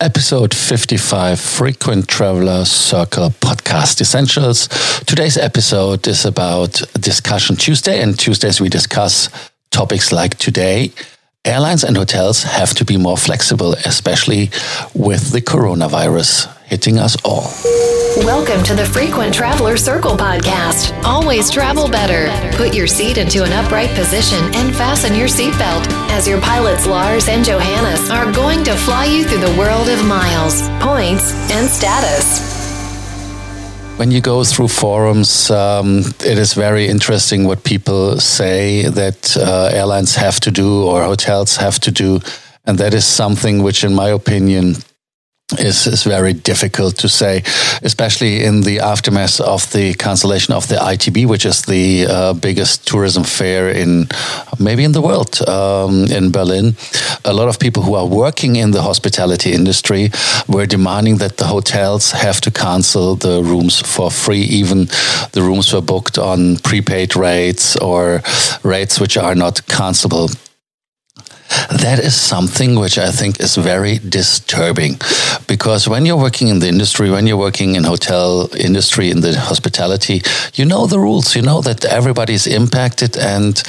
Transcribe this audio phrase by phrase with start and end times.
[0.00, 4.68] episode 55 Frequent Traveler Circle Podcast Essentials.
[5.06, 9.28] Today's episode is about Discussion Tuesday, and Tuesdays we discuss
[9.70, 10.92] topics like today.
[11.44, 14.50] Airlines and hotels have to be more flexible, especially
[14.94, 18.03] with the coronavirus hitting us all.
[18.24, 20.98] Welcome to the Frequent Traveler Circle podcast.
[21.04, 22.32] Always travel better.
[22.56, 27.28] Put your seat into an upright position and fasten your seatbelt as your pilots Lars
[27.28, 32.40] and Johannes are going to fly you through the world of miles, points, and status.
[33.98, 39.68] When you go through forums, um, it is very interesting what people say that uh,
[39.70, 42.20] airlines have to do or hotels have to do.
[42.64, 44.76] And that is something which, in my opinion,
[45.58, 47.42] is, is very difficult to say,
[47.82, 52.86] especially in the aftermath of the cancellation of the ITB, which is the uh, biggest
[52.86, 54.08] tourism fair in
[54.58, 56.76] maybe in the world um, in Berlin.
[57.24, 60.10] A lot of people who are working in the hospitality industry
[60.48, 64.86] were demanding that the hotels have to cancel the rooms for free, even
[65.32, 68.22] the rooms were booked on prepaid rates or
[68.62, 70.28] rates which are not cancelable
[71.70, 74.98] that is something which I think is very disturbing
[75.46, 79.38] because when you're working in the industry, when you're working in hotel industry, in the
[79.38, 80.22] hospitality,
[80.54, 81.36] you know the rules.
[81.36, 83.62] You know that everybody's impacted, and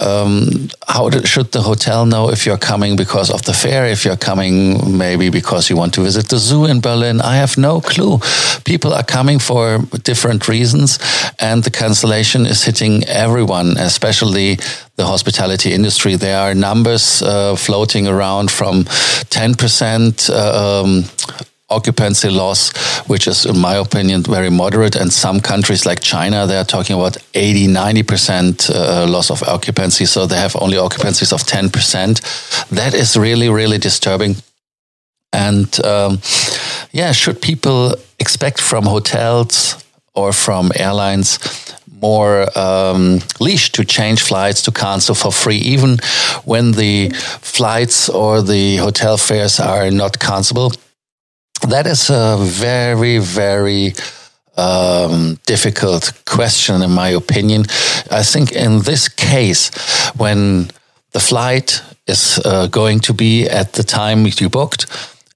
[0.00, 4.16] um, how should the hotel know if you're coming because of the fair, if you're
[4.16, 7.20] coming maybe because you want to visit the zoo in Berlin?
[7.20, 8.18] I have no clue.
[8.64, 10.98] People are coming for different reasons,
[11.38, 14.58] and the cancellation is hitting everyone, especially
[15.02, 16.16] the hospitality industry.
[16.16, 21.04] There are numbers uh, floating around from 10% uh, um,
[21.68, 22.72] occupancy loss,
[23.08, 24.94] which is, in my opinion, very moderate.
[24.94, 30.06] And some countries like China, they are talking about 80, 90% uh, loss of occupancy.
[30.06, 32.68] So they have only occupancies of 10%.
[32.68, 34.36] That is really, really disturbing.
[35.32, 36.20] And um,
[36.92, 39.82] yeah, should people expect from hotels
[40.14, 41.38] or from airlines
[42.02, 45.98] more um, leash to change flights to cancel for free, even
[46.44, 50.76] when the flights or the hotel fares are not cancelable.
[51.68, 53.94] That is a very, very
[54.56, 57.62] um, difficult question, in my opinion.
[58.10, 59.70] I think in this case,
[60.16, 60.70] when
[61.12, 64.86] the flight is uh, going to be at the time you booked,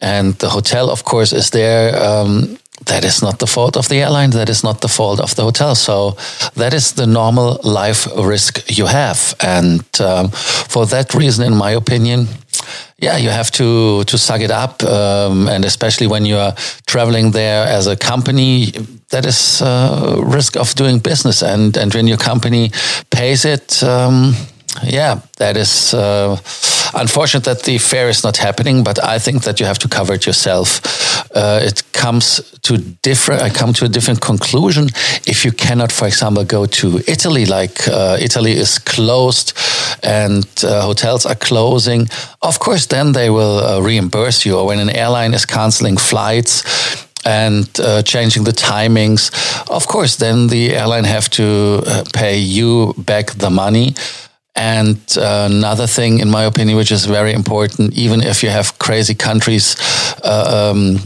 [0.00, 3.96] and the hotel, of course, is there um, that is not the fault of the
[3.96, 4.30] airline.
[4.30, 5.74] That is not the fault of the hotel.
[5.74, 6.16] So
[6.54, 9.34] that is the normal life risk you have.
[9.40, 10.28] And um,
[10.68, 12.28] for that reason, in my opinion,
[12.98, 16.54] yeah, you have to to suck it up, um, and especially when you are
[16.86, 18.72] traveling there as a company,
[19.08, 22.70] that is uh, risk of doing business, and and when your company
[23.10, 24.34] pays it, um,
[24.84, 25.94] yeah, that is.
[25.94, 26.36] Uh,
[26.94, 30.14] unfortunate that the fair is not happening, but I think that you have to cover
[30.14, 30.80] it yourself.
[31.34, 33.42] Uh, it comes to different.
[33.42, 34.88] I come to a different conclusion
[35.26, 37.46] if you cannot, for example, go to Italy.
[37.46, 39.52] Like uh, Italy is closed
[40.02, 42.08] and uh, hotels are closing.
[42.40, 44.58] Of course, then they will uh, reimburse you.
[44.58, 46.64] Or when an airline is canceling flights
[47.24, 49.30] and uh, changing the timings,
[49.70, 53.94] of course, then the airline have to uh, pay you back the money.
[54.54, 58.78] And uh, another thing, in my opinion, which is very important, even if you have
[58.78, 59.76] crazy countries
[60.22, 60.98] uh, um,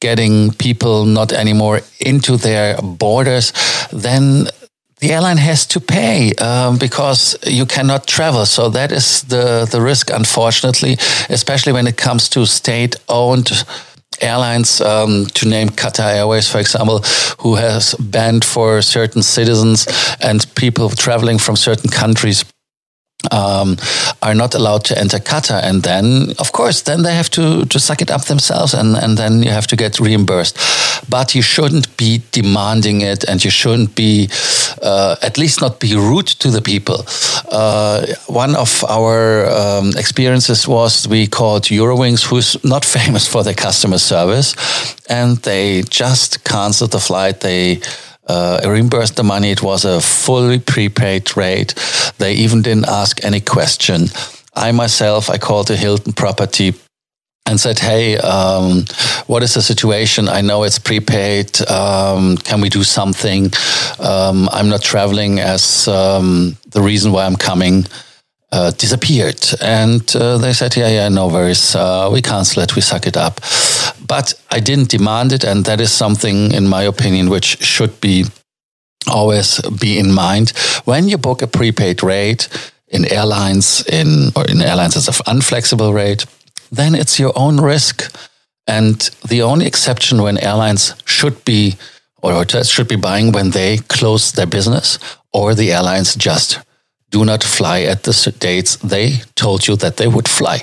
[0.00, 3.52] getting people not anymore into their borders,
[3.92, 4.46] then
[5.00, 8.46] the airline has to pay um, because you cannot travel.
[8.46, 10.96] So that is the the risk, unfortunately,
[11.28, 13.64] especially when it comes to state-owned
[14.20, 17.00] airlines, um, to name Qatar Airways, for example,
[17.40, 19.86] who has banned for certain citizens
[20.20, 22.44] and people traveling from certain countries
[23.30, 23.76] um,
[24.22, 27.78] are not allowed to enter Qatar, and then, of course, then they have to to
[27.78, 30.58] suck it up themselves, and and then you have to get reimbursed.
[31.08, 34.28] But you shouldn't be demanding it, and you shouldn't be,
[34.82, 37.04] uh, at least not be rude to the people.
[37.50, 43.54] Uh, one of our um, experiences was we called Eurowings, who's not famous for their
[43.54, 44.54] customer service,
[45.08, 47.40] and they just canceled the flight.
[47.40, 47.80] They
[48.26, 49.50] uh, reimbursed the money.
[49.50, 51.74] It was a fully prepaid rate.
[52.18, 54.08] They even didn't ask any question.
[54.54, 56.74] I myself, I called the Hilton property
[57.46, 58.84] and said, "Hey, um,
[59.26, 60.28] what is the situation?
[60.28, 61.60] I know it's prepaid.
[61.68, 63.52] Um, can we do something?
[63.98, 67.86] Um, I'm not traveling as um, the reason why I'm coming."
[68.52, 69.44] Uh, disappeared.
[69.60, 71.74] And uh, they said, yeah, yeah, no worries.
[71.74, 72.76] Uh, we cancel it.
[72.76, 73.40] We suck it up.
[74.06, 75.44] But I didn't demand it.
[75.44, 78.26] And that is something, in my opinion, which should be
[79.06, 80.50] always be in mind.
[80.84, 82.48] When you book a prepaid rate
[82.88, 86.26] in airlines, in or in airlines as an unflexible rate,
[86.70, 88.14] then it's your own risk.
[88.66, 88.98] And
[89.28, 91.76] the only exception when airlines should be
[92.22, 94.98] or hotels should be buying when they close their business
[95.32, 96.58] or the airlines just
[97.10, 100.62] do not fly at the dates they told you that they would fly.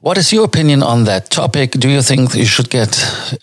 [0.00, 1.72] What is your opinion on that topic?
[1.72, 2.94] Do you think you should get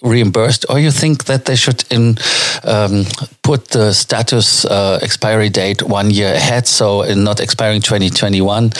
[0.01, 2.17] reimbursed, or you think that they should in,
[2.63, 3.03] um,
[3.43, 8.71] put the status uh, expiry date one year ahead, so in not expiring 2021,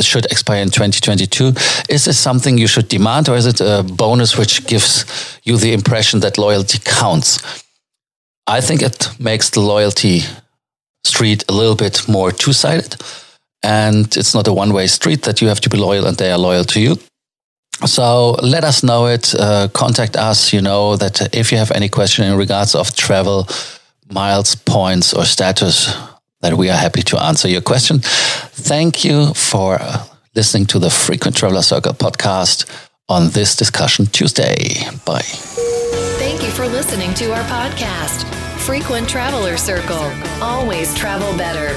[0.00, 1.48] should expire in 2022?
[1.88, 5.04] Is this something you should demand, or is it a bonus which gives
[5.42, 7.40] you the impression that loyalty counts?
[8.46, 10.22] I think it makes the loyalty
[11.02, 12.94] street a little bit more two sided.
[13.64, 16.30] And it's not a one way street that you have to be loyal and they
[16.30, 16.96] are loyal to you.
[17.84, 19.34] So let us know it.
[19.34, 20.52] Uh, contact us.
[20.52, 23.46] You know that if you have any question in regards of travel,
[24.10, 25.94] miles, points, or status,
[26.40, 27.98] that we are happy to answer your question.
[28.00, 29.78] Thank you for
[30.34, 32.66] listening to the Frequent Traveler Circle podcast
[33.08, 34.56] on this discussion Tuesday.
[35.04, 35.22] Bye.
[36.18, 38.24] Thank you for listening to our podcast,
[38.58, 40.10] Frequent Traveler Circle.
[40.40, 41.76] Always travel better